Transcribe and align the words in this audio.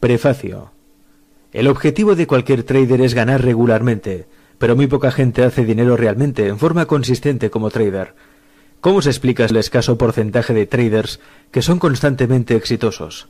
Prefacio. 0.00 0.72
El 1.54 1.68
objetivo 1.68 2.16
de 2.16 2.26
cualquier 2.26 2.64
trader 2.64 3.00
es 3.00 3.14
ganar 3.14 3.42
regularmente, 3.42 4.26
pero 4.58 4.76
muy 4.76 4.88
poca 4.88 5.10
gente 5.10 5.42
hace 5.42 5.64
dinero 5.64 5.96
realmente, 5.96 6.48
en 6.48 6.58
forma 6.58 6.84
consistente 6.84 7.48
como 7.48 7.70
trader. 7.70 8.14
¿Cómo 8.82 9.00
se 9.00 9.08
explica 9.08 9.46
el 9.46 9.56
escaso 9.56 9.96
porcentaje 9.96 10.52
de 10.52 10.66
traders 10.66 11.18
que 11.50 11.62
son 11.62 11.78
constantemente 11.78 12.56
exitosos? 12.56 13.28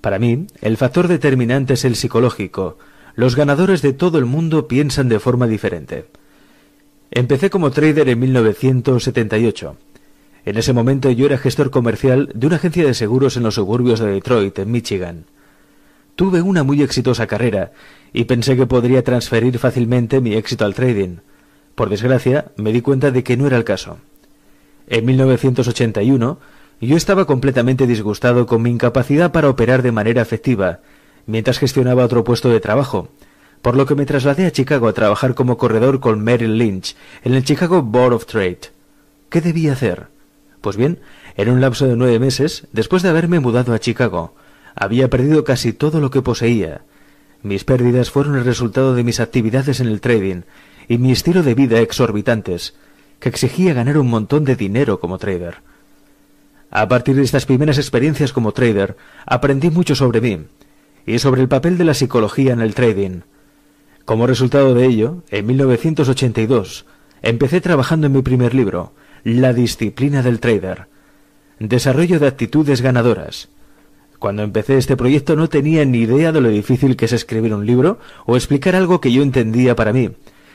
Para 0.00 0.18
mí, 0.18 0.46
el 0.62 0.78
factor 0.78 1.06
determinante 1.06 1.74
es 1.74 1.84
el 1.84 1.96
psicológico. 1.96 2.78
Los 3.14 3.36
ganadores 3.36 3.82
de 3.82 3.92
todo 3.92 4.16
el 4.16 4.24
mundo 4.24 4.66
piensan 4.66 5.10
de 5.10 5.20
forma 5.20 5.46
diferente. 5.46 6.06
Empecé 7.10 7.50
como 7.50 7.70
trader 7.70 8.08
en 8.08 8.20
1978. 8.20 9.76
En 10.46 10.56
ese 10.56 10.72
momento 10.72 11.10
yo 11.10 11.26
era 11.26 11.36
gestor 11.36 11.70
comercial 11.70 12.30
de 12.34 12.46
una 12.46 12.56
agencia 12.56 12.86
de 12.86 12.94
seguros 12.94 13.36
en 13.36 13.42
los 13.42 13.56
suburbios 13.56 14.00
de 14.00 14.06
Detroit, 14.06 14.58
en 14.58 14.70
Michigan. 14.70 15.26
Tuve 16.16 16.42
una 16.42 16.62
muy 16.62 16.82
exitosa 16.82 17.26
carrera 17.26 17.72
y 18.12 18.24
pensé 18.24 18.56
que 18.56 18.66
podría 18.66 19.02
transferir 19.02 19.58
fácilmente 19.58 20.20
mi 20.20 20.34
éxito 20.34 20.64
al 20.64 20.74
trading. 20.74 21.16
Por 21.74 21.88
desgracia, 21.88 22.52
me 22.56 22.72
di 22.72 22.80
cuenta 22.82 23.10
de 23.10 23.24
que 23.24 23.36
no 23.36 23.46
era 23.46 23.56
el 23.56 23.64
caso. 23.64 23.98
En 24.86 25.04
1981, 25.06 26.38
yo 26.80 26.96
estaba 26.96 27.24
completamente 27.24 27.86
disgustado 27.86 28.46
con 28.46 28.62
mi 28.62 28.70
incapacidad 28.70 29.32
para 29.32 29.48
operar 29.48 29.82
de 29.82 29.90
manera 29.90 30.22
efectiva, 30.22 30.80
mientras 31.26 31.58
gestionaba 31.58 32.04
otro 32.04 32.22
puesto 32.22 32.48
de 32.48 32.60
trabajo, 32.60 33.08
por 33.62 33.76
lo 33.76 33.86
que 33.86 33.96
me 33.96 34.06
trasladé 34.06 34.46
a 34.46 34.52
Chicago 34.52 34.86
a 34.86 34.92
trabajar 34.92 35.34
como 35.34 35.56
corredor 35.56 35.98
con 35.98 36.22
Merrill 36.22 36.58
Lynch 36.58 36.96
en 37.24 37.34
el 37.34 37.44
Chicago 37.44 37.82
Board 37.82 38.12
of 38.12 38.26
Trade. 38.26 38.60
¿Qué 39.30 39.40
debía 39.40 39.72
hacer? 39.72 40.06
Pues 40.60 40.76
bien, 40.76 41.00
en 41.36 41.48
un 41.48 41.60
lapso 41.60 41.86
de 41.86 41.96
nueve 41.96 42.20
meses, 42.20 42.68
después 42.72 43.02
de 43.02 43.08
haberme 43.08 43.40
mudado 43.40 43.72
a 43.72 43.80
Chicago, 43.80 44.34
había 44.74 45.08
perdido 45.10 45.44
casi 45.44 45.72
todo 45.72 46.00
lo 46.00 46.10
que 46.10 46.22
poseía. 46.22 46.82
Mis 47.42 47.64
pérdidas 47.64 48.10
fueron 48.10 48.36
el 48.36 48.44
resultado 48.44 48.94
de 48.94 49.04
mis 49.04 49.20
actividades 49.20 49.80
en 49.80 49.88
el 49.88 50.00
trading 50.00 50.42
y 50.88 50.98
mi 50.98 51.12
estilo 51.12 51.42
de 51.42 51.54
vida 51.54 51.80
exorbitantes, 51.80 52.74
que 53.20 53.28
exigía 53.28 53.74
ganar 53.74 53.98
un 53.98 54.08
montón 54.08 54.44
de 54.44 54.56
dinero 54.56 55.00
como 55.00 55.18
trader. 55.18 55.58
A 56.70 56.88
partir 56.88 57.16
de 57.16 57.22
estas 57.22 57.46
primeras 57.46 57.78
experiencias 57.78 58.32
como 58.32 58.52
trader, 58.52 58.96
aprendí 59.26 59.70
mucho 59.70 59.94
sobre 59.94 60.20
mí 60.20 60.46
y 61.06 61.18
sobre 61.18 61.42
el 61.42 61.48
papel 61.48 61.78
de 61.78 61.84
la 61.84 61.94
psicología 61.94 62.52
en 62.52 62.60
el 62.60 62.74
trading. 62.74 63.20
Como 64.04 64.26
resultado 64.26 64.74
de 64.74 64.86
ello, 64.86 65.22
en 65.30 65.46
1982, 65.46 66.84
empecé 67.22 67.60
trabajando 67.60 68.06
en 68.06 68.12
mi 68.12 68.22
primer 68.22 68.54
libro, 68.54 68.92
la 69.22 69.52
disciplina 69.52 70.22
del 70.22 70.40
trader. 70.40 70.88
Desarrollo 71.58 72.18
de 72.18 72.26
actitudes 72.26 72.82
ganadoras. 72.82 73.48
Cuando 74.24 74.42
empecé 74.42 74.78
este 74.78 74.96
proyecto 74.96 75.36
no 75.36 75.50
tenía 75.50 75.84
ni 75.84 75.98
idea 75.98 76.32
de 76.32 76.40
lo 76.40 76.48
difícil 76.48 76.96
que 76.96 77.04
es 77.04 77.12
escribir 77.12 77.52
un 77.52 77.66
libro 77.66 77.98
o 78.24 78.36
explicar 78.36 78.74
algo 78.74 78.98
que 78.98 79.12
yo 79.12 79.22
entendía 79.22 79.76
para 79.76 79.92
mí, 79.92 80.12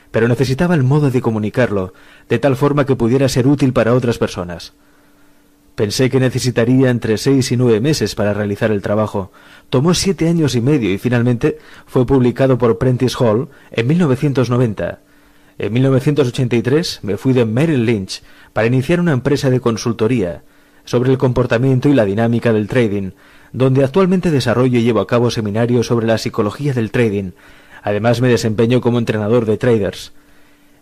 pero 0.10 0.28
necesitaba 0.28 0.74
el 0.74 0.82
modo 0.82 1.12
de 1.12 1.22
comunicarlo, 1.22 1.94
de 2.30 2.40
tal 2.40 2.56
forma 2.56 2.88
que 2.88 2.96
pudiera 2.96 3.30
ser 3.30 3.46
útil 3.46 3.72
para 3.72 3.94
otras 3.94 4.18
personas. 4.18 4.74
Pensé 5.76 6.10
que 6.10 6.20
necesitaría 6.20 6.90
entre 6.90 7.20
seis 7.20 7.52
y 7.52 7.58
nueve 7.58 7.80
meses 7.80 8.16
para 8.16 8.34
realizar 8.34 8.72
el 8.72 8.82
trabajo. 8.82 9.32
Tomó 9.70 9.94
siete 9.94 10.28
años 10.28 10.56
y 10.56 10.62
medio 10.62 10.92
y 10.92 10.98
finalmente 10.98 11.60
fue 11.86 12.08
publicado 12.08 12.58
por 12.58 12.80
Prentice 12.80 13.18
Hall 13.20 13.50
en 13.70 13.86
1990. 13.86 15.00
En 15.60 15.74
1983 15.74 17.02
me 17.04 17.18
fui 17.18 17.34
de 17.34 17.46
Merrill 17.46 17.86
Lynch 17.86 18.24
para 18.52 18.66
iniciar 18.66 19.00
una 19.00 19.12
empresa 19.12 19.52
de 19.52 19.60
consultoría 19.60 20.42
sobre 20.86 21.12
el 21.12 21.20
comportamiento 21.20 21.88
y 21.88 21.94
la 21.94 22.04
dinámica 22.04 22.52
del 22.52 22.68
trading, 22.68 23.12
donde 23.54 23.84
actualmente 23.84 24.32
desarrollo 24.32 24.80
y 24.80 24.84
llevo 24.84 25.00
a 25.00 25.08
cabo 25.08 25.32
seminarios 25.32 25.88
sobre 25.88 26.08
la 26.08 26.18
psicología 26.18 26.74
del 26.74 26.92
trading. 26.92 27.32
Además 27.82 28.22
me 28.22 28.28
desempeño 28.28 28.82
como 28.82 29.00
entrenador 29.00 29.46
de 29.46 29.58
traders. 29.58 30.14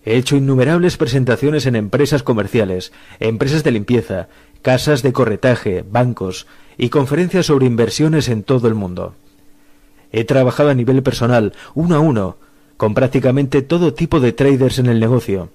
He 0.04 0.16
hecho 0.16 0.36
innumerables 0.36 0.98
presentaciones 0.98 1.66
en 1.66 1.76
empresas 1.76 2.24
comerciales, 2.24 2.94
empresas 3.20 3.64
de 3.64 3.72
limpieza, 3.72 4.30
casas 4.62 5.04
de 5.04 5.14
corretaje, 5.14 5.84
bancos 5.90 6.48
y 6.78 6.90
conferencias 6.90 7.48
sobre 7.48 7.66
inversiones 7.66 8.30
en 8.30 8.44
todo 8.44 8.68
el 8.68 8.74
mundo. 8.74 9.16
He 10.12 10.24
trabajado 10.24 10.70
a 10.70 10.74
nivel 10.74 11.04
personal, 11.04 11.54
uno 11.76 11.96
a 11.96 12.00
uno, 12.00 12.38
con 12.78 12.94
prácticamente 12.94 13.62
todo 13.62 13.94
tipo 13.94 14.20
de 14.20 14.32
traders 14.32 14.80
en 14.80 14.86
el 14.86 15.00
negocio, 15.00 15.50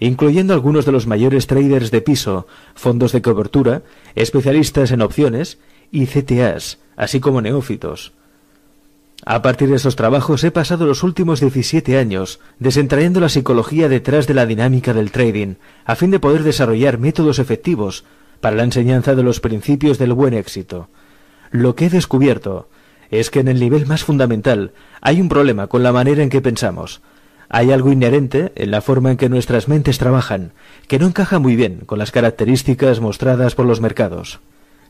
incluyendo 0.00 0.54
algunos 0.54 0.84
de 0.86 0.92
los 0.92 1.06
mayores 1.06 1.46
traders 1.46 1.90
de 1.90 2.00
piso, 2.00 2.46
fondos 2.74 3.12
de 3.12 3.22
cobertura, 3.22 3.82
especialistas 4.14 4.90
en 4.90 5.02
opciones 5.02 5.58
y 5.94 6.06
CTAs, 6.06 6.78
así 6.96 7.20
como 7.20 7.40
neófitos. 7.40 8.12
A 9.24 9.40
partir 9.42 9.70
de 9.70 9.76
esos 9.76 9.94
trabajos 9.94 10.42
he 10.42 10.50
pasado 10.50 10.86
los 10.86 11.04
últimos 11.04 11.40
17 11.40 11.96
años 11.96 12.40
desentrañando 12.58 13.20
la 13.20 13.28
psicología 13.28 13.88
detrás 13.88 14.26
de 14.26 14.34
la 14.34 14.44
dinámica 14.44 14.92
del 14.92 15.12
trading, 15.12 15.54
a 15.84 15.94
fin 15.94 16.10
de 16.10 16.18
poder 16.18 16.42
desarrollar 16.42 16.98
métodos 16.98 17.38
efectivos 17.38 18.04
para 18.40 18.56
la 18.56 18.64
enseñanza 18.64 19.14
de 19.14 19.22
los 19.22 19.38
principios 19.38 19.98
del 19.98 20.12
buen 20.12 20.34
éxito. 20.34 20.88
Lo 21.52 21.76
que 21.76 21.86
he 21.86 21.90
descubierto 21.90 22.68
es 23.10 23.30
que 23.30 23.38
en 23.38 23.48
el 23.48 23.60
nivel 23.60 23.86
más 23.86 24.02
fundamental 24.02 24.72
hay 25.00 25.20
un 25.20 25.28
problema 25.28 25.68
con 25.68 25.84
la 25.84 25.92
manera 25.92 26.24
en 26.24 26.28
que 26.28 26.42
pensamos. 26.42 27.02
Hay 27.48 27.70
algo 27.70 27.92
inherente 27.92 28.52
en 28.56 28.72
la 28.72 28.80
forma 28.80 29.12
en 29.12 29.16
que 29.16 29.28
nuestras 29.28 29.68
mentes 29.68 29.98
trabajan, 29.98 30.50
que 30.88 30.98
no 30.98 31.06
encaja 31.06 31.38
muy 31.38 31.54
bien 31.54 31.82
con 31.86 32.00
las 32.00 32.10
características 32.10 32.98
mostradas 32.98 33.54
por 33.54 33.64
los 33.64 33.80
mercados. 33.80 34.40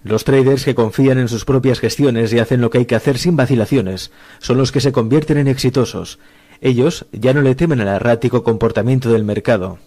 Los 0.05 0.25
traders 0.25 0.67
que 0.67 0.75
confían 0.75 1.19
en 1.19 1.29
sus 1.29 1.47
propias 1.47 1.81
gestiones 1.81 2.31
y 2.33 2.39
hacen 2.39 2.61
lo 2.61 2.69
que 2.69 2.79
hay 2.79 2.85
que 2.85 2.95
hacer 2.95 3.17
sin 3.17 3.37
vacilaciones 3.37 4.13
son 4.39 4.59
los 4.59 4.71
que 4.71 4.81
se 4.81 4.93
convierten 4.93 5.39
en 5.39 5.49
exitosos. 5.49 6.19
Ellos 6.61 7.07
ya 7.11 7.33
no 7.33 7.41
le 7.41 7.55
temen 7.55 7.81
al 7.81 7.89
errático 7.89 8.45
comportamiento 8.45 9.11
del 9.11 9.25
mercado. 9.25 9.79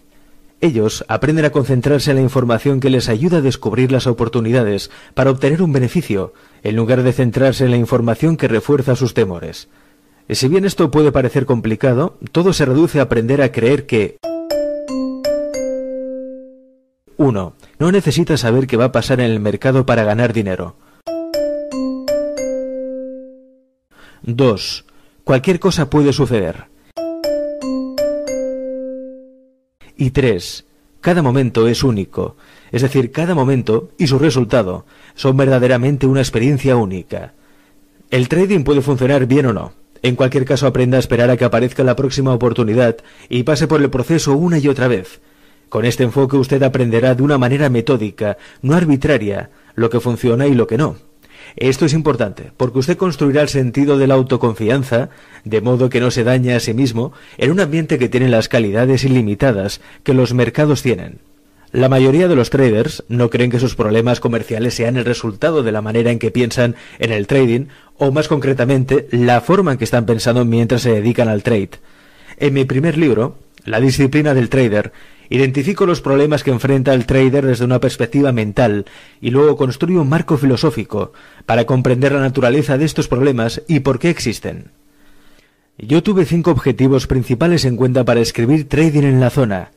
Ellos 0.59 1.05
aprenden 1.07 1.45
a 1.45 1.51
concentrarse 1.51 2.09
en 2.09 2.17
la 2.17 2.23
información 2.23 2.79
que 2.79 2.89
les 2.89 3.09
ayuda 3.09 3.37
a 3.37 3.41
descubrir 3.41 3.91
las 3.91 4.07
oportunidades 4.07 4.89
para 5.13 5.29
obtener 5.29 5.61
un 5.61 5.71
beneficio, 5.71 6.33
en 6.63 6.75
lugar 6.75 7.03
de 7.03 7.13
centrarse 7.13 7.65
en 7.65 7.71
la 7.71 7.77
información 7.77 8.37
que 8.37 8.47
refuerza 8.47 8.95
sus 8.95 9.13
temores. 9.13 9.69
Y 10.27 10.33
si 10.33 10.47
bien 10.47 10.65
esto 10.65 10.89
puede 10.89 11.11
parecer 11.11 11.45
complicado, 11.45 12.17
todo 12.31 12.53
se 12.53 12.65
reduce 12.65 12.99
a 12.99 13.03
aprender 13.03 13.39
a 13.43 13.51
creer 13.51 13.85
que 13.85 14.17
1. 17.17 17.53
No 17.79 17.91
necesitas 17.91 18.39
saber 18.39 18.65
qué 18.65 18.75
va 18.75 18.85
a 18.85 18.91
pasar 18.91 19.19
en 19.19 19.29
el 19.31 19.39
mercado 19.39 19.85
para 19.85 20.03
ganar 20.03 20.33
dinero. 20.33 20.75
2. 24.23 24.85
Cualquier 25.23 25.59
cosa 25.59 25.89
puede 25.89 26.11
suceder. 26.11 26.65
Y 29.95 30.11
tres, 30.11 30.65
cada 31.01 31.21
momento 31.21 31.67
es 31.67 31.83
único, 31.83 32.35
es 32.71 32.81
decir, 32.81 33.11
cada 33.11 33.35
momento 33.35 33.89
y 33.97 34.07
su 34.07 34.19
resultado 34.19 34.85
son 35.15 35.37
verdaderamente 35.37 36.07
una 36.07 36.21
experiencia 36.21 36.75
única. 36.75 37.33
El 38.09 38.27
trading 38.27 38.63
puede 38.63 38.81
funcionar 38.81 39.25
bien 39.27 39.47
o 39.47 39.53
no. 39.53 39.73
En 40.01 40.15
cualquier 40.15 40.45
caso, 40.45 40.67
aprenda 40.67 40.97
a 40.97 40.99
esperar 40.99 41.29
a 41.29 41.37
que 41.37 41.45
aparezca 41.45 41.83
la 41.83 41.95
próxima 41.95 42.33
oportunidad 42.33 42.97
y 43.29 43.43
pase 43.43 43.67
por 43.67 43.81
el 43.81 43.89
proceso 43.89 44.33
una 44.33 44.59
y 44.59 44.67
otra 44.67 44.87
vez. 44.87 45.19
Con 45.69 45.85
este 45.85 46.03
enfoque 46.03 46.37
usted 46.37 46.63
aprenderá 46.63 47.15
de 47.15 47.23
una 47.23 47.37
manera 47.37 47.69
metódica, 47.69 48.37
no 48.61 48.75
arbitraria, 48.75 49.49
lo 49.75 49.89
que 49.89 49.99
funciona 49.99 50.47
y 50.47 50.55
lo 50.55 50.67
que 50.67 50.77
no. 50.77 50.95
Esto 51.55 51.85
es 51.85 51.93
importante, 51.93 52.51
porque 52.55 52.79
usted 52.79 52.97
construirá 52.97 53.41
el 53.41 53.49
sentido 53.49 53.97
de 53.97 54.07
la 54.07 54.15
autoconfianza, 54.15 55.09
de 55.43 55.61
modo 55.61 55.89
que 55.89 55.99
no 55.99 56.11
se 56.11 56.23
dañe 56.23 56.53
a 56.53 56.59
sí 56.59 56.73
mismo, 56.73 57.13
en 57.37 57.51
un 57.51 57.59
ambiente 57.59 57.97
que 57.97 58.09
tiene 58.09 58.29
las 58.29 58.49
calidades 58.49 59.03
ilimitadas 59.03 59.81
que 60.03 60.13
los 60.13 60.33
mercados 60.33 60.81
tienen. 60.81 61.19
La 61.71 61.89
mayoría 61.89 62.29
de 62.29 62.35
los 62.35 62.49
traders 62.49 63.03
no 63.09 63.29
creen 63.29 63.51
que 63.51 63.59
sus 63.59 63.75
problemas 63.75 64.19
comerciales 64.19 64.73
sean 64.73 64.95
el 64.95 65.05
resultado 65.05 65.63
de 65.63 65.71
la 65.73 65.81
manera 65.81 66.11
en 66.11 66.19
que 66.19 66.31
piensan 66.31 66.75
en 66.99 67.11
el 67.11 67.27
trading, 67.27 67.65
o 67.97 68.11
más 68.11 68.27
concretamente, 68.27 69.07
la 69.11 69.41
forma 69.41 69.73
en 69.73 69.77
que 69.77 69.83
están 69.83 70.05
pensando 70.05 70.45
mientras 70.45 70.83
se 70.83 70.91
dedican 70.91 71.27
al 71.27 71.43
trade. 71.43 71.71
En 72.37 72.53
mi 72.53 72.65
primer 72.65 72.97
libro, 72.97 73.35
La 73.65 73.81
disciplina 73.81 74.33
del 74.33 74.47
trader, 74.47 74.93
Identifico 75.29 75.85
los 75.85 76.01
problemas 76.01 76.43
que 76.43 76.51
enfrenta 76.51 76.93
el 76.93 77.05
trader 77.05 77.45
desde 77.45 77.65
una 77.65 77.79
perspectiva 77.79 78.31
mental 78.31 78.85
y 79.19 79.31
luego 79.31 79.57
construyo 79.57 80.01
un 80.01 80.09
marco 80.09 80.37
filosófico 80.37 81.11
para 81.45 81.65
comprender 81.65 82.13
la 82.13 82.21
naturaleza 82.21 82.77
de 82.77 82.85
estos 82.85 83.07
problemas 83.07 83.61
y 83.67 83.81
por 83.81 83.99
qué 83.99 84.09
existen. 84.09 84.71
Yo 85.77 86.01
tuve 86.01 86.25
cinco 86.25 86.51
objetivos 86.51 87.07
principales 87.07 87.65
en 87.65 87.75
cuenta 87.75 88.05
para 88.05 88.21
escribir 88.21 88.67
Trading 88.69 89.03
en 89.03 89.19
la 89.19 89.29
zona. 89.29 89.71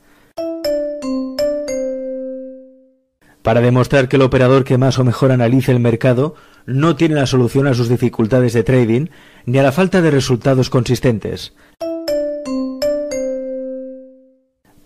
Para 3.43 3.61
demostrar 3.61 4.07
que 4.07 4.15
el 4.15 4.21
operador 4.21 4.63
que 4.63 4.77
más 4.77 4.99
o 4.99 5.03
mejor 5.03 5.31
analice 5.31 5.71
el 5.71 5.79
mercado 5.79 6.35
no 6.65 6.95
tiene 6.95 7.15
la 7.15 7.25
solución 7.25 7.67
a 7.67 7.73
sus 7.73 7.89
dificultades 7.89 8.53
de 8.53 8.63
trading 8.63 9.07
ni 9.45 9.57
a 9.57 9.63
la 9.63 9.71
falta 9.71 10.01
de 10.01 10.11
resultados 10.11 10.69
consistentes 10.69 11.53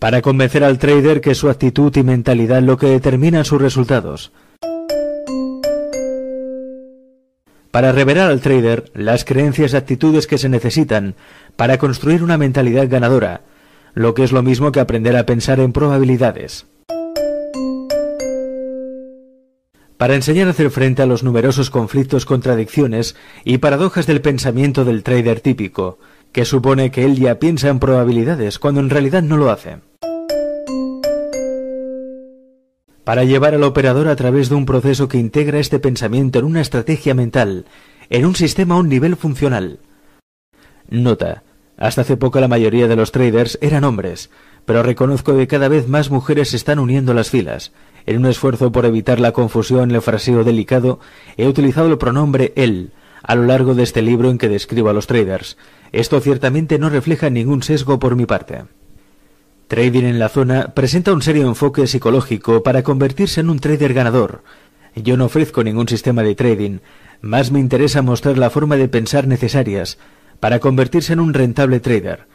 para 0.06 0.22
convencer 0.22 0.62
al 0.62 0.78
trader 0.78 1.20
que 1.20 1.34
su 1.34 1.50
actitud 1.50 1.92
y 1.96 2.04
mentalidad 2.04 2.62
lo 2.62 2.76
que 2.76 2.86
determinan 2.86 3.44
sus 3.44 3.60
resultados. 3.60 4.30
para 7.72 7.90
revelar 7.90 8.30
al 8.30 8.40
trader 8.40 8.92
las 8.94 9.24
creencias 9.24 9.72
y 9.72 9.76
actitudes 9.76 10.28
que 10.28 10.38
se 10.38 10.48
necesitan 10.48 11.16
para 11.56 11.78
construir 11.78 12.22
una 12.22 12.38
mentalidad 12.38 12.88
ganadora, 12.88 13.40
lo 13.94 14.14
que 14.14 14.22
es 14.22 14.30
lo 14.30 14.44
mismo 14.44 14.70
que 14.70 14.78
aprender 14.78 15.16
a 15.16 15.26
pensar 15.26 15.58
en 15.58 15.72
probabilidades. 15.72 16.66
Para 19.96 20.14
enseñar 20.14 20.46
a 20.46 20.50
hacer 20.50 20.70
frente 20.70 21.02
a 21.02 21.06
los 21.06 21.24
numerosos 21.24 21.68
conflictos, 21.68 22.26
contradicciones 22.26 23.16
y 23.44 23.58
paradojas 23.58 24.06
del 24.06 24.20
pensamiento 24.20 24.84
del 24.84 25.02
trader 25.02 25.40
típico, 25.40 25.98
que 26.30 26.44
supone 26.44 26.90
que 26.90 27.04
él 27.04 27.16
ya 27.16 27.38
piensa 27.38 27.68
en 27.70 27.80
probabilidades 27.80 28.58
cuando 28.58 28.80
en 28.80 28.90
realidad 28.90 29.22
no 29.22 29.36
lo 29.36 29.50
hace. 29.50 29.78
Para 33.06 33.22
llevar 33.22 33.54
al 33.54 33.62
operador 33.62 34.08
a 34.08 34.16
través 34.16 34.48
de 34.48 34.56
un 34.56 34.66
proceso 34.66 35.06
que 35.06 35.16
integra 35.16 35.60
este 35.60 35.78
pensamiento 35.78 36.40
en 36.40 36.44
una 36.44 36.60
estrategia 36.60 37.14
mental, 37.14 37.64
en 38.10 38.26
un 38.26 38.34
sistema 38.34 38.74
a 38.74 38.78
un 38.78 38.88
nivel 38.88 39.14
funcional. 39.14 39.78
Nota. 40.90 41.44
Hasta 41.76 42.00
hace 42.00 42.16
poco 42.16 42.40
la 42.40 42.48
mayoría 42.48 42.88
de 42.88 42.96
los 42.96 43.12
traders 43.12 43.60
eran 43.60 43.84
hombres, 43.84 44.30
pero 44.64 44.82
reconozco 44.82 45.36
que 45.36 45.46
cada 45.46 45.68
vez 45.68 45.86
más 45.86 46.10
mujeres 46.10 46.48
se 46.48 46.56
están 46.56 46.80
uniendo 46.80 47.14
las 47.14 47.30
filas. 47.30 47.70
En 48.06 48.16
un 48.16 48.26
esfuerzo 48.26 48.72
por 48.72 48.84
evitar 48.86 49.20
la 49.20 49.30
confusión 49.30 49.90
en 49.90 49.94
el 49.94 50.02
fraseo 50.02 50.42
delicado, 50.42 50.98
he 51.36 51.46
utilizado 51.46 51.86
el 51.86 51.98
pronombre 51.98 52.52
él 52.56 52.90
a 53.22 53.36
lo 53.36 53.44
largo 53.44 53.76
de 53.76 53.84
este 53.84 54.02
libro 54.02 54.30
en 54.30 54.38
que 54.38 54.48
describo 54.48 54.88
a 54.88 54.92
los 54.92 55.06
traders. 55.06 55.56
Esto 55.92 56.18
ciertamente 56.18 56.80
no 56.80 56.90
refleja 56.90 57.30
ningún 57.30 57.62
sesgo 57.62 58.00
por 58.00 58.16
mi 58.16 58.26
parte. 58.26 58.64
Trading 59.68 60.04
en 60.04 60.20
la 60.20 60.28
zona 60.28 60.74
presenta 60.74 61.12
un 61.12 61.22
serio 61.22 61.44
enfoque 61.48 61.88
psicológico 61.88 62.62
para 62.62 62.84
convertirse 62.84 63.40
en 63.40 63.50
un 63.50 63.58
trader 63.58 63.94
ganador. 63.94 64.44
Yo 64.94 65.16
no 65.16 65.24
ofrezco 65.24 65.64
ningún 65.64 65.88
sistema 65.88 66.22
de 66.22 66.36
trading, 66.36 66.78
más 67.20 67.50
me 67.50 67.58
interesa 67.58 68.00
mostrar 68.00 68.38
la 68.38 68.50
forma 68.50 68.76
de 68.76 68.86
pensar 68.86 69.26
necesarias 69.26 69.98
para 70.38 70.60
convertirse 70.60 71.14
en 71.14 71.20
un 71.20 71.34
rentable 71.34 71.80
trader. 71.80 72.28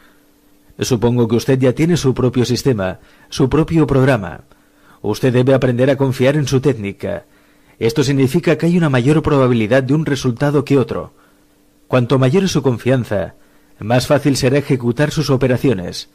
Supongo 0.78 1.26
que 1.26 1.36
usted 1.36 1.58
ya 1.58 1.72
tiene 1.72 1.96
su 1.96 2.12
propio 2.12 2.44
sistema, 2.44 2.98
su 3.30 3.48
propio 3.48 3.86
programa. 3.86 4.42
Usted 5.00 5.32
debe 5.32 5.54
aprender 5.54 5.88
a 5.88 5.96
confiar 5.96 6.36
en 6.36 6.46
su 6.46 6.60
técnica. 6.60 7.24
Esto 7.78 8.04
significa 8.04 8.58
que 8.58 8.66
hay 8.66 8.76
una 8.76 8.90
mayor 8.90 9.22
probabilidad 9.22 9.82
de 9.82 9.94
un 9.94 10.04
resultado 10.04 10.66
que 10.66 10.76
otro. 10.76 11.14
Cuanto 11.88 12.18
mayor 12.18 12.44
es 12.44 12.52
su 12.52 12.60
confianza, 12.60 13.36
más 13.78 14.06
fácil 14.06 14.36
será 14.36 14.58
ejecutar 14.58 15.10
sus 15.10 15.30
operaciones. 15.30 16.10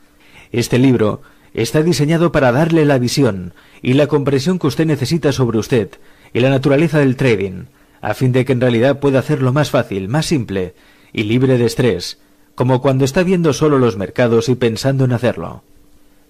Este 0.52 0.80
libro 0.80 1.22
está 1.54 1.82
diseñado 1.84 2.32
para 2.32 2.52
darle 2.52 2.86
la 2.86 3.00
visión 3.00 3.54
y 3.82 3.94
la 3.94 4.08
comprensión 4.08 4.60
que 4.60 4.68
usted 4.68 4.86
necesita 4.86 5.32
sobre 5.32 5.58
usted 5.58 5.90
y 6.34 6.40
la 6.40 6.50
naturaleza 6.50 7.00
del 7.00 7.16
trading, 7.16 7.66
a 8.02 8.14
fin 8.14 8.32
de 8.32 8.46
que 8.46 8.54
en 8.54 8.62
realidad 8.62 9.00
pueda 9.00 9.20
hacerlo 9.20 9.54
más 9.54 9.72
fácil, 9.72 10.08
más 10.08 10.26
simple 10.26 10.76
y 11.14 11.24
libre 11.24 11.58
de 11.58 11.66
estrés, 11.66 12.20
como 12.56 12.82
cuando 12.82 13.06
está 13.06 13.24
viendo 13.24 13.54
solo 13.54 13.80
los 13.80 13.98
mercados 13.98 14.50
y 14.50 14.56
pensando 14.56 15.06
en 15.06 15.14
hacerlo. 15.14 15.64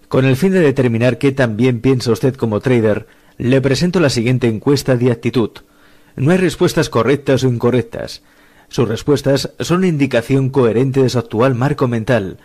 Con 0.08 0.26
el 0.26 0.38
fin 0.38 0.54
de 0.54 0.62
determinar 0.62 1.18
qué 1.18 1.32
tan 1.32 1.58
bien 1.58 1.82
piensa 1.82 2.12
usted 2.12 2.36
como 2.36 2.62
trader, 2.62 3.08
le 3.38 3.62
presento 3.62 4.00
la 4.00 4.10
siguiente 4.10 4.48
encuesta 4.48 4.96
de 4.96 5.12
actitud. 5.12 5.52
No 6.16 6.32
hay 6.32 6.38
respuestas 6.38 6.90
correctas 6.90 7.44
o 7.44 7.48
incorrectas. 7.48 8.24
Sus 8.70 8.88
respuestas 8.88 9.52
son 9.60 9.80
una 9.80 9.88
indicación 9.88 10.50
coherente 10.50 11.02
de 11.02 11.10
su 11.10 11.20
actual 11.20 11.56
marco 11.56 11.88
mental. 11.88 12.38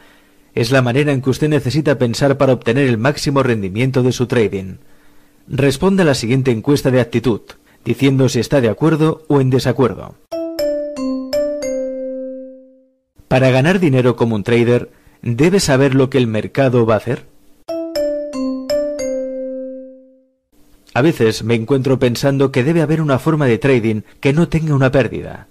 Es 0.54 0.70
la 0.70 0.82
manera 0.82 1.12
en 1.12 1.22
que 1.22 1.31
usted 1.31 1.49
necesita 1.49 1.99
pensar 1.99 2.37
para 2.37 2.52
obtener 2.52 2.87
el 2.87 2.99
máximo 2.99 3.43
rendimiento 3.43 4.02
de 4.02 4.12
su 4.12 4.26
trading. 4.26 4.76
Responda 5.49 6.02
a 6.02 6.06
la 6.06 6.14
siguiente 6.14 6.50
encuesta 6.50 6.90
de 6.90 7.00
actitud, 7.00 7.40
diciendo 7.84 8.28
si 8.28 8.40
está 8.40 8.60
de 8.60 8.69
acuerdo 8.69 9.22
o 9.28 9.40
en 9.40 9.49
desacuerdo. 9.49 10.14
Para 13.28 13.50
ganar 13.50 13.81
dinero 13.81 14.14
como 14.14 14.37
un 14.37 14.44
trader, 14.44 14.90
¿debe 15.22 15.58
saber 15.58 15.94
lo 15.94 16.10
que 16.10 16.19
el 16.19 16.26
mercado 16.26 16.84
va 16.84 16.94
a 16.94 16.98
hacer? 16.98 17.25
A 20.93 21.00
veces 21.00 21.43
me 21.43 21.55
encuentro 21.55 21.98
pensando 21.98 22.52
que 22.52 22.62
debe 22.62 22.82
haber 22.82 23.00
una 23.00 23.19
forma 23.19 23.46
de 23.46 23.56
trading 23.56 24.02
que 24.20 24.34
no 24.34 24.48
tenga 24.48 24.75
una 24.75 24.93
pérdida. 24.93 25.48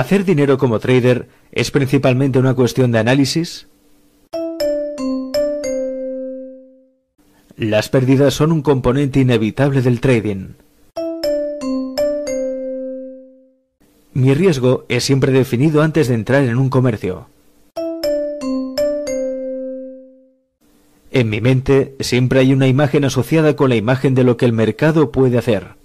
¿Hacer 0.00 0.24
dinero 0.24 0.56
como 0.56 0.78
trader 0.78 1.28
es 1.52 1.70
principalmente 1.70 2.38
una 2.38 2.54
cuestión 2.54 2.90
de 2.90 3.00
análisis? 3.00 3.66
Las 7.54 7.90
pérdidas 7.90 8.32
son 8.32 8.50
un 8.50 8.62
componente 8.62 9.20
inevitable 9.20 9.82
del 9.82 10.00
trading. 10.00 10.54
Mi 14.14 14.32
riesgo 14.32 14.86
es 14.88 15.04
siempre 15.04 15.32
definido 15.32 15.82
antes 15.82 16.08
de 16.08 16.14
entrar 16.14 16.44
en 16.44 16.56
un 16.56 16.70
comercio. 16.70 17.26
En 21.10 21.28
mi 21.28 21.42
mente 21.42 21.94
siempre 22.00 22.40
hay 22.40 22.54
una 22.54 22.68
imagen 22.68 23.04
asociada 23.04 23.54
con 23.54 23.68
la 23.68 23.76
imagen 23.76 24.14
de 24.14 24.24
lo 24.24 24.38
que 24.38 24.46
el 24.46 24.54
mercado 24.54 25.12
puede 25.12 25.36
hacer. 25.36 25.78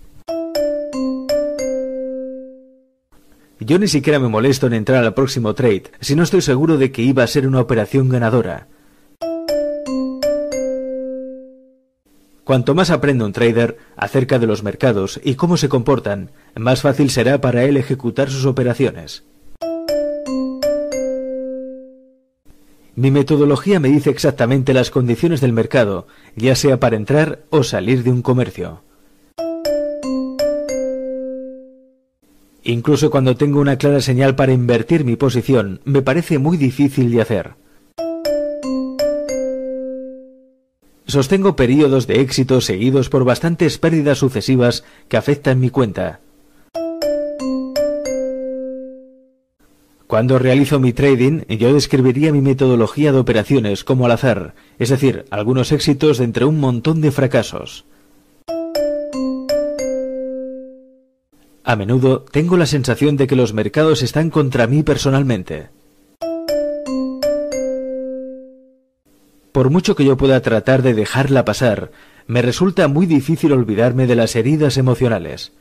Yo 3.66 3.80
ni 3.80 3.88
siquiera 3.88 4.20
me 4.20 4.28
molesto 4.28 4.68
en 4.68 4.74
entrar 4.74 5.04
al 5.04 5.16
próximo 5.16 5.56
trade 5.56 5.86
si 6.00 6.16
no 6.16 6.22
estoy 6.22 6.44
seguro 6.44 6.78
de 6.78 6.92
que 6.92 7.02
iba 7.02 7.24
a 7.24 7.28
ser 7.28 7.48
una 7.48 7.62
operación 7.62 8.10
ganadora. 8.10 8.68
Cuanto 12.44 12.76
más 12.76 12.92
aprende 12.92 13.24
un 13.24 13.34
trader 13.34 13.80
acerca 13.98 14.38
de 14.38 14.46
los 14.46 14.62
mercados 14.62 15.20
y 15.24 15.34
cómo 15.34 15.58
se 15.58 15.68
comportan, 15.68 16.30
más 16.56 16.84
fácil 16.84 17.10
será 17.10 17.42
para 17.42 17.64
él 17.64 17.76
ejecutar 17.78 18.30
sus 18.30 18.46
operaciones. 18.46 19.24
Mi 22.94 23.10
metodología 23.10 23.80
me 23.80 23.90
dice 23.90 24.12
exactamente 24.12 24.76
las 24.76 24.92
condiciones 24.92 25.42
del 25.42 25.54
mercado, 25.54 26.06
ya 26.36 26.56
sea 26.56 26.80
para 26.80 26.98
entrar 26.98 27.40
o 27.50 27.64
salir 27.64 28.04
de 28.04 28.12
un 28.12 28.22
comercio. 28.22 28.85
Incluso 32.68 33.12
cuando 33.12 33.38
tengo 33.38 33.60
una 33.60 33.78
clara 33.78 34.02
señal 34.02 34.36
para 34.36 34.52
invertir 34.52 35.06
mi 35.06 35.16
posición, 35.16 35.82
me 35.86 36.02
parece 36.02 36.40
muy 36.40 36.58
difícil 36.58 37.12
de 37.12 37.22
hacer. 37.22 37.52
Sostengo 41.06 41.56
periodos 41.56 42.08
de 42.08 42.22
éxito 42.22 42.62
seguidos 42.62 43.10
por 43.10 43.24
bastantes 43.24 43.78
pérdidas 43.78 44.18
sucesivas 44.18 44.84
que 45.08 45.16
afectan 45.16 45.60
mi 45.60 45.70
cuenta. 45.70 46.22
Cuando 50.08 50.40
realizo 50.40 50.80
mi 50.80 50.92
trading, 50.92 51.42
yo 51.48 51.72
describiría 51.72 52.32
mi 52.32 52.42
metodología 52.42 53.12
de 53.12 53.20
operaciones 53.20 53.84
como 53.84 54.06
al 54.06 54.12
azar, 54.12 54.56
es 54.80 54.90
decir, 54.90 55.26
algunos 55.30 55.72
éxitos 55.72 56.20
entre 56.20 56.46
un 56.46 56.60
montón 56.60 57.00
de 57.02 57.12
fracasos. 57.12 57.86
A 61.68 61.76
menudo 61.76 62.24
tengo 62.32 62.58
la 62.58 62.68
sensación 62.68 63.18
de 63.18 63.26
que 63.26 63.36
los 63.36 63.54
mercados 63.54 64.04
están 64.04 64.30
contra 64.30 64.68
mí 64.68 64.84
personalmente. 64.84 65.70
Por 69.52 69.72
mucho 69.72 69.96
que 69.96 70.06
yo 70.06 70.16
pueda 70.16 70.40
tratar 70.42 70.84
de 70.84 70.94
dejarla 70.94 71.44
pasar, 71.44 71.90
me 72.28 72.44
resulta 72.44 72.88
muy 72.88 73.08
difícil 73.08 73.52
olvidarme 73.52 74.06
de 74.06 74.16
las 74.16 74.36
heridas 74.36 74.78
emocionales. 74.78 75.54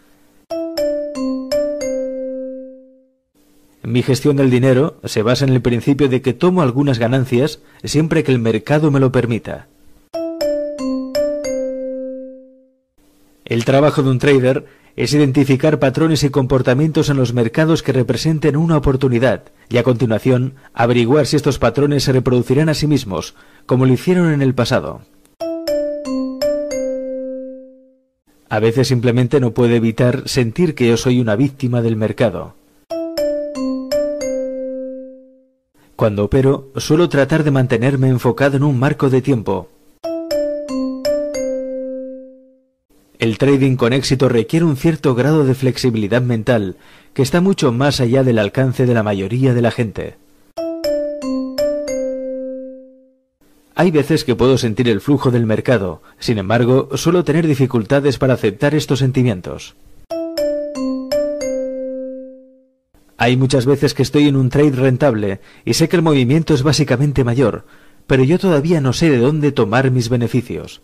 Mi 3.82 4.02
gestión 4.02 4.36
del 4.36 4.50
dinero 4.50 4.98
se 5.04 5.22
basa 5.22 5.46
en 5.46 5.54
el 5.54 5.62
principio 5.62 6.10
de 6.10 6.20
que 6.20 6.34
tomo 6.34 6.60
algunas 6.60 6.98
ganancias 6.98 7.60
siempre 7.82 8.24
que 8.24 8.32
el 8.32 8.40
mercado 8.40 8.90
me 8.90 9.00
lo 9.00 9.10
permita. 9.10 9.68
El 13.46 13.64
trabajo 13.64 14.02
de 14.02 14.10
un 14.10 14.18
trader 14.18 14.66
es 14.96 15.12
identificar 15.12 15.78
patrones 15.78 16.22
y 16.22 16.30
comportamientos 16.30 17.08
en 17.08 17.16
los 17.16 17.32
mercados 17.32 17.82
que 17.82 17.92
representen 17.92 18.56
una 18.56 18.76
oportunidad 18.76 19.44
y 19.68 19.78
a 19.78 19.82
continuación 19.82 20.54
averiguar 20.72 21.26
si 21.26 21.36
estos 21.36 21.58
patrones 21.58 22.04
se 22.04 22.12
reproducirán 22.12 22.68
a 22.68 22.74
sí 22.74 22.86
mismos, 22.86 23.34
como 23.66 23.86
lo 23.86 23.92
hicieron 23.92 24.32
en 24.32 24.42
el 24.42 24.54
pasado. 24.54 25.02
A 28.48 28.60
veces 28.60 28.86
simplemente 28.86 29.40
no 29.40 29.52
puedo 29.52 29.74
evitar 29.74 30.28
sentir 30.28 30.76
que 30.76 30.86
yo 30.86 30.96
soy 30.96 31.20
una 31.20 31.34
víctima 31.34 31.82
del 31.82 31.96
mercado. 31.96 32.54
Cuando 35.96 36.24
opero, 36.24 36.70
suelo 36.76 37.08
tratar 37.08 37.42
de 37.44 37.50
mantenerme 37.50 38.08
enfocado 38.08 38.56
en 38.56 38.62
un 38.62 38.78
marco 38.78 39.10
de 39.10 39.22
tiempo, 39.22 39.68
El 43.24 43.38
trading 43.38 43.76
con 43.76 43.94
éxito 43.94 44.28
requiere 44.28 44.66
un 44.66 44.76
cierto 44.76 45.14
grado 45.14 45.46
de 45.46 45.54
flexibilidad 45.54 46.20
mental 46.20 46.76
que 47.14 47.22
está 47.22 47.40
mucho 47.40 47.72
más 47.72 47.98
allá 48.02 48.22
del 48.22 48.38
alcance 48.38 48.84
de 48.84 48.92
la 48.92 49.02
mayoría 49.02 49.54
de 49.54 49.62
la 49.62 49.70
gente. 49.70 50.16
Hay 53.74 53.90
veces 53.90 54.24
que 54.24 54.36
puedo 54.36 54.58
sentir 54.58 54.90
el 54.90 55.00
flujo 55.00 55.30
del 55.30 55.46
mercado, 55.46 56.02
sin 56.18 56.36
embargo, 56.36 56.90
suelo 56.98 57.24
tener 57.24 57.46
dificultades 57.46 58.18
para 58.18 58.34
aceptar 58.34 58.74
estos 58.74 58.98
sentimientos. 58.98 59.74
Hay 63.16 63.38
muchas 63.38 63.64
veces 63.64 63.94
que 63.94 64.02
estoy 64.02 64.28
en 64.28 64.36
un 64.36 64.50
trade 64.50 64.72
rentable 64.72 65.40
y 65.64 65.72
sé 65.72 65.88
que 65.88 65.96
el 65.96 66.02
movimiento 66.02 66.52
es 66.52 66.62
básicamente 66.62 67.24
mayor, 67.24 67.64
pero 68.06 68.22
yo 68.22 68.38
todavía 68.38 68.82
no 68.82 68.92
sé 68.92 69.08
de 69.08 69.16
dónde 69.16 69.50
tomar 69.50 69.90
mis 69.90 70.10
beneficios. 70.10 70.82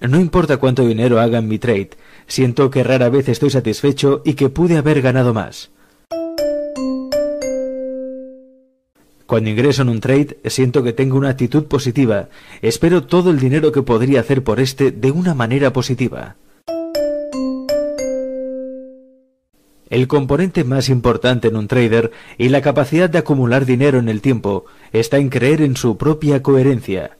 No 0.00 0.20
importa 0.20 0.58
cuánto 0.58 0.86
dinero 0.86 1.18
haga 1.20 1.38
en 1.38 1.48
mi 1.48 1.58
trade, 1.58 1.90
siento 2.28 2.70
que 2.70 2.84
rara 2.84 3.08
vez 3.08 3.28
estoy 3.28 3.50
satisfecho 3.50 4.22
y 4.24 4.34
que 4.34 4.48
pude 4.48 4.76
haber 4.76 5.02
ganado 5.02 5.34
más. 5.34 5.70
Cuando 9.26 9.50
ingreso 9.50 9.82
en 9.82 9.90
un 9.90 10.00
trade, 10.00 10.38
siento 10.46 10.82
que 10.82 10.92
tengo 10.92 11.18
una 11.18 11.30
actitud 11.30 11.64
positiva. 11.64 12.28
Espero 12.62 13.04
todo 13.04 13.30
el 13.30 13.38
dinero 13.38 13.72
que 13.72 13.82
podría 13.82 14.20
hacer 14.20 14.42
por 14.42 14.60
este 14.60 14.90
de 14.90 15.10
una 15.10 15.34
manera 15.34 15.72
positiva. 15.72 16.36
El 19.90 20.06
componente 20.06 20.64
más 20.64 20.88
importante 20.88 21.48
en 21.48 21.56
un 21.56 21.66
trader 21.66 22.12
y 22.38 22.50
la 22.50 22.62
capacidad 22.62 23.10
de 23.10 23.18
acumular 23.18 23.66
dinero 23.66 23.98
en 23.98 24.08
el 24.08 24.20
tiempo 24.20 24.64
está 24.92 25.18
en 25.18 25.28
creer 25.28 25.60
en 25.60 25.76
su 25.76 25.96
propia 25.96 26.42
coherencia. 26.42 27.18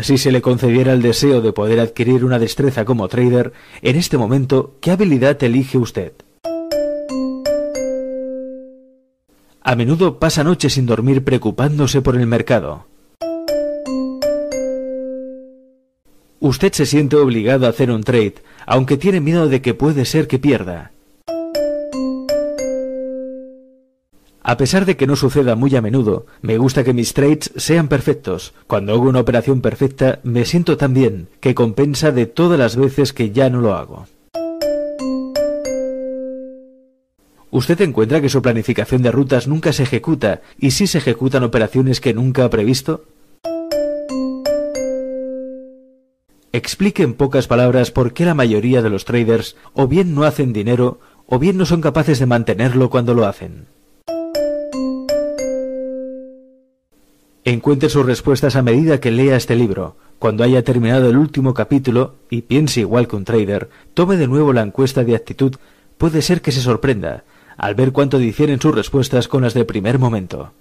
Si 0.00 0.16
se 0.16 0.30
le 0.30 0.40
concediera 0.40 0.92
el 0.92 1.02
deseo 1.02 1.40
de 1.40 1.52
poder 1.52 1.80
adquirir 1.80 2.24
una 2.24 2.38
destreza 2.38 2.84
como 2.84 3.08
trader, 3.08 3.52
en 3.82 3.96
este 3.96 4.16
momento, 4.16 4.76
¿qué 4.80 4.92
habilidad 4.92 5.42
elige 5.42 5.76
usted? 5.76 6.12
A 9.60 9.74
menudo 9.74 10.20
pasa 10.20 10.44
noches 10.44 10.74
sin 10.74 10.86
dormir 10.86 11.24
preocupándose 11.24 12.00
por 12.00 12.16
el 12.16 12.26
mercado. 12.26 12.86
Usted 16.40 16.72
se 16.72 16.86
siente 16.86 17.16
obligado 17.16 17.66
a 17.66 17.70
hacer 17.70 17.90
un 17.90 18.04
trade, 18.04 18.36
aunque 18.66 18.96
tiene 18.96 19.20
miedo 19.20 19.48
de 19.48 19.60
que 19.60 19.74
puede 19.74 20.04
ser 20.04 20.28
que 20.28 20.38
pierda. 20.38 20.92
A 24.48 24.56
pesar 24.56 24.86
de 24.86 24.96
que 24.96 25.06
no 25.06 25.14
suceda 25.14 25.56
muy 25.56 25.76
a 25.76 25.82
menudo, 25.82 26.24
me 26.40 26.56
gusta 26.56 26.82
que 26.82 26.94
mis 26.94 27.12
trades 27.12 27.52
sean 27.56 27.86
perfectos. 27.86 28.54
Cuando 28.66 28.94
hago 28.94 29.02
una 29.02 29.20
operación 29.20 29.60
perfecta, 29.60 30.20
me 30.22 30.46
siento 30.46 30.78
tan 30.78 30.94
bien 30.94 31.28
que 31.40 31.54
compensa 31.54 32.12
de 32.12 32.24
todas 32.24 32.58
las 32.58 32.74
veces 32.74 33.12
que 33.12 33.30
ya 33.30 33.50
no 33.50 33.60
lo 33.60 33.74
hago. 33.74 34.06
Usted 37.50 37.78
encuentra 37.82 38.22
que 38.22 38.30
su 38.30 38.40
planificación 38.40 39.02
de 39.02 39.12
rutas 39.12 39.48
nunca 39.48 39.74
se 39.74 39.82
ejecuta 39.82 40.40
y 40.58 40.70
si 40.70 40.86
se 40.86 40.96
ejecutan 40.96 41.42
operaciones 41.42 42.00
que 42.00 42.14
nunca 42.14 42.46
ha 42.46 42.48
previsto. 42.48 43.04
Explique 46.52 47.02
en 47.02 47.12
pocas 47.12 47.48
palabras 47.48 47.90
por 47.90 48.14
qué 48.14 48.24
la 48.24 48.32
mayoría 48.32 48.80
de 48.80 48.88
los 48.88 49.04
traders 49.04 49.56
o 49.74 49.88
bien 49.88 50.14
no 50.14 50.24
hacen 50.24 50.54
dinero 50.54 51.00
o 51.26 51.38
bien 51.38 51.58
no 51.58 51.66
son 51.66 51.82
capaces 51.82 52.18
de 52.18 52.24
mantenerlo 52.24 52.88
cuando 52.88 53.12
lo 53.12 53.26
hacen. 53.26 53.66
Encuentre 57.48 57.88
sus 57.88 58.04
respuestas 58.04 58.56
a 58.56 58.62
medida 58.62 59.00
que 59.00 59.10
lea 59.10 59.34
este 59.34 59.56
libro. 59.56 59.96
Cuando 60.18 60.44
haya 60.44 60.62
terminado 60.62 61.08
el 61.08 61.16
último 61.16 61.54
capítulo 61.54 62.16
y 62.28 62.42
piense 62.42 62.80
igual 62.80 63.08
que 63.08 63.16
un 63.16 63.24
trader, 63.24 63.70
tome 63.94 64.18
de 64.18 64.28
nuevo 64.28 64.52
la 64.52 64.60
encuesta 64.60 65.02
de 65.02 65.16
actitud. 65.16 65.54
Puede 65.96 66.20
ser 66.20 66.42
que 66.42 66.52
se 66.52 66.60
sorprenda 66.60 67.24
al 67.56 67.74
ver 67.74 67.92
cuánto 67.92 68.18
difieren 68.18 68.60
sus 68.60 68.74
respuestas 68.74 69.28
con 69.28 69.44
las 69.44 69.54
del 69.54 69.64
primer 69.64 69.98
momento. 69.98 70.52